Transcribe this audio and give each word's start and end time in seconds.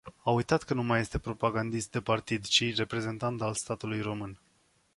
A 0.23 0.31
uitat 0.31 0.63
că 0.63 0.73
nu 0.73 0.83
mai 0.83 0.99
este 0.99 1.19
propagandist 1.19 1.91
de 1.91 2.01
partid, 2.01 2.45
ci 2.45 2.75
reprezentant 2.75 3.41
al 3.41 3.53
statului 3.53 4.01
român. 4.01 4.39